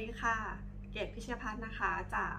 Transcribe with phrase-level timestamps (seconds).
[0.00, 0.38] ดีค่ะ
[0.92, 2.34] เกตพิชยพัฒน์นะคะ จาก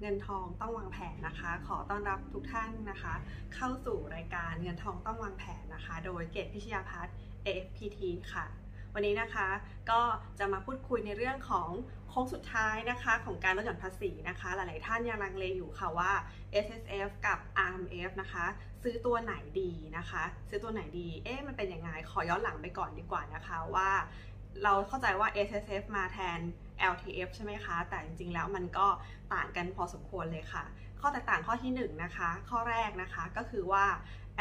[0.00, 3.14] เงินทองต้องวางแผนนะคะ ขอต้อนรับทุกท่านนะคะ
[3.54, 7.14] เข้าสู่รายการเงินทองต้องวางแผนนะคะ โดยเกตพิชยพัฒน์
[7.46, 8.00] AFPT
[8.32, 8.46] ค่ะ
[8.94, 9.48] วันนี้นะคะ
[9.90, 10.00] ก็
[10.38, 11.68] จะมาพูดคุยในเรื่องของ
[12.08, 16.12] โค้งสุดท้ายนะคะ ของการลดหย่อนภาษีนะคะ หลาย ๆ ท่านยังลังเลอยู่ค่ะว่า
[16.64, 17.38] S S F กับ
[17.70, 18.46] R M F นะคะ
[18.82, 23.90] ซื้อตัวไหนดีนะคะ ซื้อตัวไหนดีเอ๊ะมันเป็นยังไงขอย้อนหลังไปก่อนดีกว่านะคะว่า
[24.62, 26.40] เราเข้าใจว่า S S F มาแทน
[26.92, 28.86] L T F ใช่ไหมคะ แต่จริงๆ แล้วมันก็
[29.34, 30.64] ต่างกันพอสมควรเลยค่ะ
[31.00, 33.84] ข้อแตกต่างข้อที่1นนะคะ ข้อแรกนะคะก็คือว่า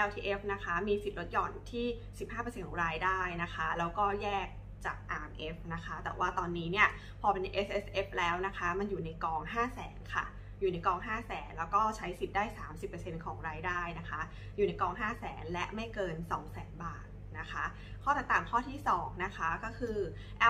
[0.07, 1.85] LTF นะคะ มีสิทธิ์ลดหย่อนที่
[2.27, 4.47] 15%ของรายได้นะคะ แล้วก็แยก
[4.85, 6.87] จาก RMF นะคะ แต่ว่าตอนนี้เนี่ย
[7.21, 10.25] พอเป็น SSF แล้วนะคะ มันอยู่ในกอง 5 0 0 0 0 0ค่ะ
[10.59, 12.43] อยู่ในกอง 5 0 0 0 0 0แล้วก็ใช้สิทธิ์ได้
[12.85, 14.21] 30%ของรายได้นะคะ
[14.55, 17.05] อยู่ในกอง 5 0 0 0 0 0และไม่เกิน 2 0 0 0 0 0บาท
[17.39, 17.65] นะคะ
[18.03, 19.97] ข้อแตกต่างข้อที่ 2 นะคะก็คือ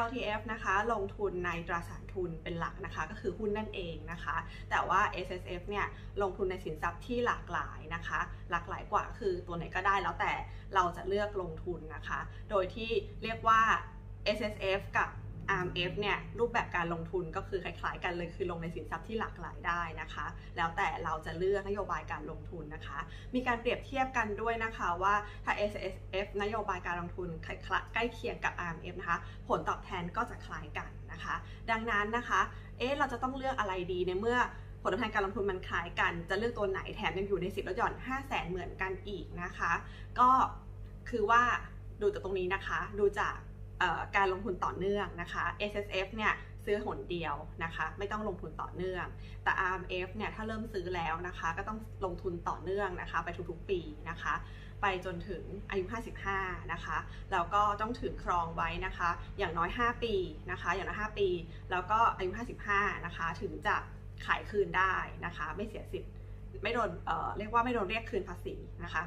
[0.03, 4.36] LTF นะคะลงทุนในตราสารทุนเป็นหลักนะคะ ก็คือหุ้นนั่นเองนะคะ
[4.69, 5.86] แต่ว่า SSF เนี่ย
[6.22, 8.19] ลงทุนในสินทรัพย์ที่หลากหลายนะคะ
[8.52, 10.33] หลากหลายกว่าคือตัวไหนก็ได้แล้วแต่
[10.75, 12.19] เราจะเลือกลงทุนนะคะ
[12.50, 12.92] โดยที่
[13.23, 13.61] เรียกว่า
[14.38, 15.09] SSF กับ
[15.50, 20.26] RMF เนี่ยรูปแบบการลงทุนก็คือคล้ายๆ กันเลยคือลงในสินทรัพย์ที่หลากหลายได้นะคะ
[20.58, 23.00] แล้วแต่เราจะเลือกนโยบายการลงทุนนะคะ
[23.36, 25.14] มีการเปรียบเทียบกันด้วยนะคะว่า
[25.46, 27.28] ถ้า S S F นโยบายการลงทุน
[27.94, 31.36] ใกล้เคียงกับ RMF นะคะ ผลตอบแทนก็จะคล้ายกันนะคะ
[31.72, 32.42] ดังนั้นนะคะ
[32.78, 34.40] เอ๊ะเราจะต้องเลือกอะไรดีในเมื่อ
[34.82, 39.72] ผลตอบแทนการลงทุนมันคล้ายกัน จะเลือกตัวไหนแถมยังอยู่ในสิทธิ์ลดหย่อน 5 0 0แสนเหมือนกันอีกนะคะ
[40.20, 40.30] ก็
[41.10, 41.44] คือว่า
[42.02, 43.36] ดูจากตรงนี้นะคะ ดูจาก
[44.16, 46.34] การลงทุนต่อเนื่องนะคะ S S F เนี่ย
[46.66, 49.06] ซื้อหนเดียวนะคะไม่ต้องลงทุนต่อเนื่อง
[49.44, 54.34] แต่ R M F เนี่ยถ้าเริ่มซื้อแล้วนะคะก็ต้องลงทุนต่อเนื่องนะคะไปทุกๆปีนะคะ
[54.82, 55.86] ไปจนถึงอายุ
[56.30, 56.98] 55 นะคะ
[57.32, 60.16] แล้วก็ต้องถือครองไว้นะคะ อย่างน้อย 5 ปี
[60.52, 61.28] นะคะอย่างน้อย 5 ปี
[61.72, 62.32] แล้วก็อายุ
[62.70, 63.76] 55 นะคะถึงจะ
[64.26, 64.94] ขายคืนได้
[65.26, 66.11] นะคะไม่เสียสิทธิ์
[66.64, 69.04] ไม่โดนเเรียกว่าไม่โดนเรียกคืนภาษีนะคะ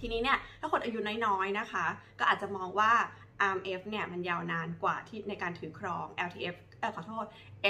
[0.00, 1.84] ทีนี้เนี่ยถ้าคนอายุน้อยๆนะคะ
[2.18, 2.92] ก็อาจจะมองว่า
[3.40, 7.24] RMF เนี่ยมันยาวนานกว่าที่ในการถือครอง LTF เออขอโทษ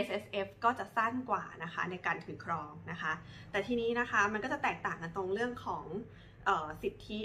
[0.05, 3.13] SSF ก็จะสั้นกว่านะคะในการถือครองนะคะ
[3.51, 5.85] แต่ทีนี้นะคะมันก็จะแตกต่างกันตรงเรื่องของ
[6.49, 7.21] ออสิทธิ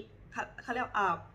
[0.61, 0.89] เขาเรียก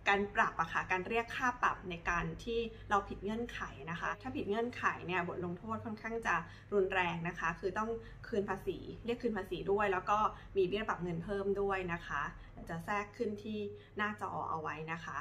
[0.08, 2.58] การปรับอะค่ะการเรียกค่าปรับในการที่
[2.90, 6.34] เราผิดเงื่อนไขนะคะ ถ้าผิดเงื่อนไขเนี่ยบทลงโทษค่อนข้างจะ
[6.74, 7.90] รุนแรงนะคะ คือต้อง
[8.28, 10.18] คืนภาษี เรียกคืนภาษีด้วย แล้วก็
[10.56, 12.22] มีเบี้ยปรับเงินเพิ่มด้วยนะคะ
[12.68, 13.58] จะแทรกขึ้นที่
[13.96, 15.18] หน้าจอเอาไว้นะคะ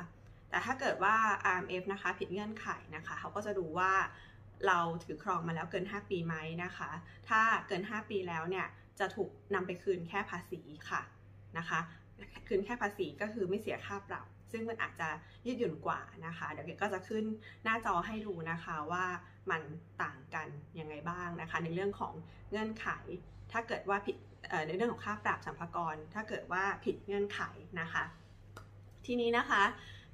[0.49, 1.15] แต่ถ้าเกิดว่า
[1.55, 3.91] RMF นะคะผิดเงื่อนไขนะคะเขาก็จะดูว่า
[4.67, 6.89] เราถือครองมาแล้วเกิน 5 ปีไหมนะคะ
[7.29, 8.67] ถ้าเกิน 5 ปีแล้วเนี่ย
[8.99, 11.01] จะถูกนำไปคืนแค่ภาษีค่ะ
[11.57, 11.79] นะคะ
[12.47, 15.09] คืนแค่ภาษีก็คือไม่เสียค่าปรับ ซึ่งมันอาจจะ
[15.45, 17.23] ยืดหยุ่นกว่านะคะ เดี๋ยวเกก็จะขึ้น
[17.63, 19.05] หน้าจอให้ดูนะคะว่า
[19.51, 19.61] มัน
[20.03, 20.47] ต่างกัน
[20.79, 22.13] ยังไงบ้างนะคะ ในเรื่องของ
[22.51, 22.87] เงื่อนไข
[23.51, 24.15] ถ้าเกิดว่าผิด
[24.67, 27.41] ในเรื่องของค่าปรับสัมภาระถ้าเกิดว่าผิดเงื่อนไข
[27.81, 28.03] นะคะ
[29.05, 29.63] ทีนี้นะคะ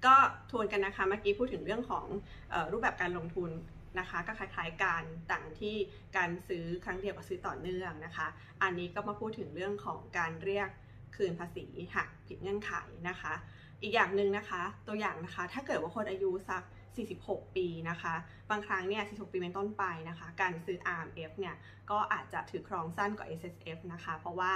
[0.05, 0.15] ก็
[0.51, 2.05] ทวนกันนะคะเมื่อกี้พูดถึงเรื่องของ
[2.53, 3.51] ออรูปแบบการลงทุน
[3.99, 5.75] นะคะ ก็คล้ายๆกันต่างที่
[6.17, 8.27] การซื้อครั้งเดียวกับซื้อต่อเนื่องนะคะ
[8.61, 10.69] อันนี้ก็มาพูดถึงเรื่องของการเรียก
[11.15, 11.65] คืนภาษี
[11.95, 12.71] หักผิดเงื่อนไข
[13.09, 13.33] นะคะ
[13.81, 16.63] อีกอย่างหนึ่งนะคะตัวอย่างนะคะ ถ้าเกิดว่าคนอายุสัก
[17.09, 18.13] 46 ปีนะคะ
[18.49, 21.55] บางครั้งเนี่ย 46 ปีเป็นต้นไปนะคะ การซื้อ RMF เนี่ย
[21.91, 24.51] ก็อาจจะถือครองสั้นกว่า SSF นะคะ เพราะว่า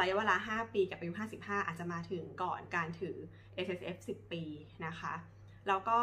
[0.00, 3.16] ระยะเวลา 5 ปีกับอายุ 55 อาจจะมาถึงก่อนการถือ
[3.64, 4.42] S S F 10 ปี
[4.86, 5.14] นะคะ
[5.68, 5.98] แล้วก็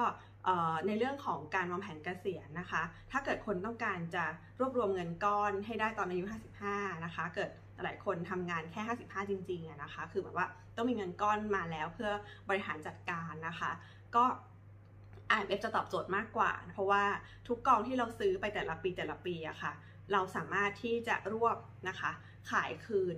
[0.87, 2.81] ในเรื่องของการวางแผนเกษียณนะคะ
[3.11, 4.25] ถ้าเกิดคนต้องการจะ
[4.59, 6.23] รวบรวมเงินก้อนให้ได้ตอนอายุ
[6.63, 7.49] 55 นะคะ เกิด
[7.83, 12.11] หลายคนทำงานแค่ 55 จริงๆนะคะ คือแบบว่าต้องมีเงินก้อนมาแล้วเพื่อ
[12.49, 13.71] บริหารจัดการนะคะ
[14.15, 14.23] ก็
[15.37, 17.03] IMF จะตอบโจทย์มากกว่า เพราะว่า
[17.47, 19.71] ทุกกองที่เราซื้อไปแต่ละปีแต่ละปีอะคะ่ะ
[20.11, 21.57] เราสามารถที่จะรวบ
[21.89, 22.11] นะคะ
[22.51, 23.17] ขายคืน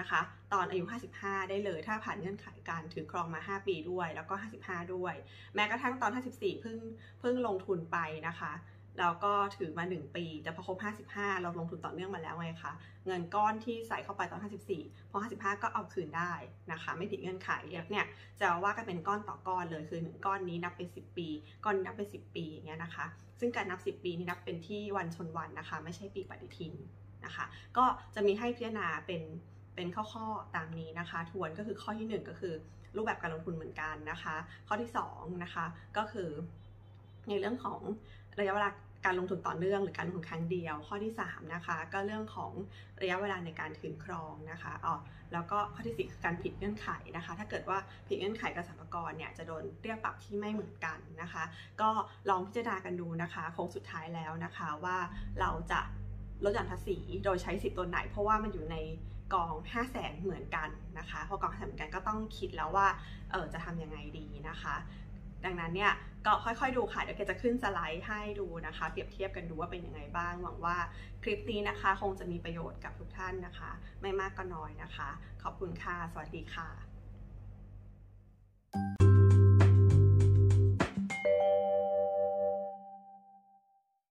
[0.00, 0.20] นะคะ
[0.52, 0.84] ตอนอายุ
[1.16, 5.14] 55 ได้เลย ถ้าผ่านเงื่อนไขการถือครองมา 5 ปีด้วย แล้วก็ 55 ด้วย
[5.54, 6.78] แม้กระทั่งตอน 54 เพิ่ง
[7.20, 7.98] เพิ่งลงทุนไป
[8.28, 8.52] นะคะ
[8.98, 10.78] แล้วก็ถือมา 1 ปี แต่พอครบ
[11.10, 12.72] 55 เราลงทุนต่อเนื่องมาแล้วไงคะ
[13.06, 14.40] เงินก้อนที่ใส่เข้าไปตอน
[14.76, 16.32] 54 พอ 55 ก็เอาคืนได้
[16.72, 17.50] นะคะ ไม่ผิดเงื่อนไข
[17.90, 18.06] เนี่ย
[18.40, 21.28] จะว่ากันเป็นก้อนต่อก้อนเลยคือ 1 ก้อนนี้นับเป็น 10 ปี
[21.64, 23.06] ก้อนนี้นับเป็น 10 ปีอย่างเงี้ยนะคะ
[23.40, 26.74] ซึ่งการนับ 10 ปีนี่นับเป็นที่วันชนวันนะคะ ไม่ใช่ปีปฏิทิน
[27.24, 27.44] นะคะ
[27.76, 29.22] ก็จะมีให้พิจารณาเป็น
[29.80, 32.54] เป็นข้อๆตามนี้นะคะ ทวนก็คือข้อที่ 1 ก็คือ
[32.96, 34.36] รูปแบบการลงทุนเหมือนกันนะคะ
[34.68, 35.64] ข้อที่2นะคะ
[35.96, 36.30] ก็คือ
[37.28, 37.80] ในเรื่องของ
[38.38, 38.70] ระยะเวลา
[39.04, 42.52] การลงทุนต่อเนื่องหรือการลงทุนครั้งเดียว ข้อที่3นะคะก็เรื่องของ
[43.02, 44.94] ระยะเวลาในการถือครองนะคะอ๋อ
[45.32, 47.78] แล้วก็ข้อที่4คือการผิดเงื่อนไขนะคะ ถ้าเกิดว่า
[48.08, 51.42] ผิดเงื่อนไขกับสรรพากรเนี่ยจะโดนเรียกปรับที่ไม่เหมือนกันนะคะ
[51.80, 51.90] ก็
[52.28, 54.96] ลองพิจารณากันดูนะคะโค้งสุดท้ายแล้วนะคะว่า
[55.40, 55.80] เราจะ
[56.44, 58.76] ลดหย่อนภาษีโดยใช้สิทธิ์ตัวไหน เพราะว่ามันอยู่ใน
[59.34, 60.68] กอง 5 0 0แสนเหมือนกัน
[60.98, 62.86] นะคะพอกอง5 0 0แสนเหมือนกันก็ต้องคิดแล้วว่า
[63.30, 64.76] เออจะทำยังไงดีนะคะ
[65.44, 65.92] ดังนั้นเนี่ย
[66.26, 70.76] ก็ค่อยๆดูค่ะเดี๋ยวเกจะขึ้นสไลด์ให้ดูนะคะเปรียบเทียบกันดูว่าเป็นยังไงบ้างหวังว่า
[71.22, 73.70] คลิปนี้นะคะ คงจะมีประโยชน์กับทุกท่านนะคะ
[74.02, 75.08] ไม่มากก็น้อยนะคะ
[75.42, 76.99] ขอบคุณค่ะสวัสดีค่ะ